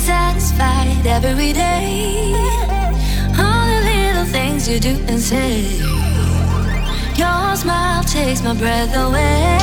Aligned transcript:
satisfied 0.00 1.06
every 1.06 1.52
day. 1.52 2.32
All 3.38 3.66
the 3.72 3.80
little 3.92 4.24
things 4.24 4.68
you 4.68 4.80
do 4.80 4.96
and 5.08 5.20
say. 5.20 5.62
Your 7.16 7.56
smile 7.56 8.02
takes 8.04 8.42
my 8.42 8.54
breath 8.54 8.96
away. 8.96 9.58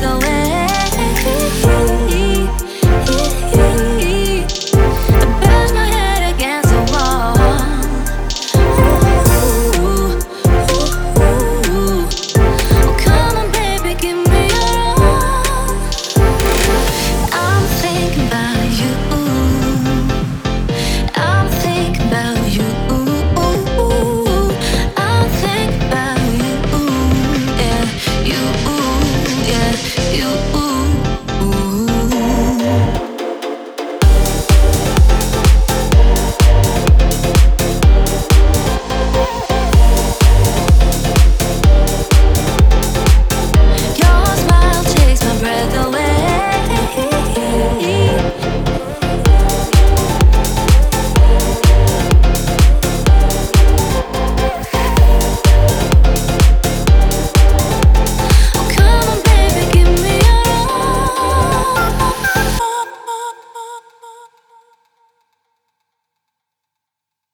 go 0.00 0.18
in. 0.26 0.35